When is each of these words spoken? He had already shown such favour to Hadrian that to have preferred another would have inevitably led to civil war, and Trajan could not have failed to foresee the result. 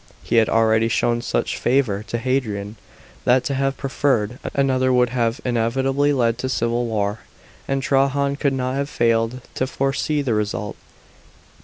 He 0.23 0.37
had 0.37 0.49
already 0.49 0.87
shown 0.87 1.21
such 1.21 1.57
favour 1.59 2.01
to 2.07 2.17
Hadrian 2.17 2.75
that 3.23 3.43
to 3.43 3.53
have 3.53 3.77
preferred 3.77 4.39
another 4.55 4.91
would 4.91 5.09
have 5.11 5.39
inevitably 5.45 6.11
led 6.11 6.39
to 6.39 6.49
civil 6.49 6.87
war, 6.87 7.19
and 7.67 7.83
Trajan 7.83 8.35
could 8.37 8.53
not 8.53 8.73
have 8.77 8.89
failed 8.89 9.41
to 9.53 9.67
foresee 9.67 10.23
the 10.23 10.33
result. 10.33 10.75